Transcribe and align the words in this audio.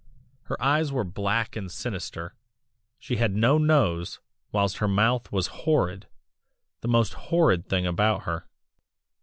Her 0.45 0.59
eyes 0.59 0.91
were 0.91 1.03
black 1.03 1.55
and 1.55 1.71
sinister; 1.71 2.33
she 2.97 3.17
had 3.17 3.35
no 3.35 3.59
nose, 3.59 4.19
whilst 4.51 4.77
her 4.77 4.87
mouth 4.87 5.31
was 5.31 5.45
horrid 5.61 6.07
the 6.79 6.87
most 6.87 7.13
horrid 7.29 7.67
thing 7.69 7.85
about 7.85 8.23
her. 8.23 8.47